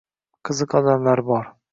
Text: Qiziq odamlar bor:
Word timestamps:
Qiziq 0.49 0.73
odamlar 0.79 1.23
bor: 1.29 1.45